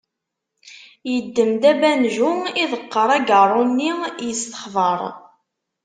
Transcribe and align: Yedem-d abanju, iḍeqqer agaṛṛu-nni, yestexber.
Yedem-d 1.11 1.63
abanju, 1.71 2.31
iḍeqqer 2.61 3.07
agaṛṛu-nni, 3.17 3.91
yestexber. 4.27 4.99